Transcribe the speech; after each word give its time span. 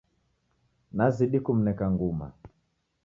Nazidi 0.97 1.37
kumneka 1.45 1.83
nguma 1.93 2.27